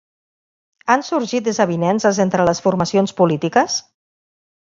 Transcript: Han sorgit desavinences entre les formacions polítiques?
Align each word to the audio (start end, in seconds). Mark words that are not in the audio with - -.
Han 0.93 1.03
sorgit 1.09 1.49
desavinences 1.49 2.21
entre 2.25 2.47
les 2.49 2.63
formacions 2.69 3.15
polítiques? 3.23 3.77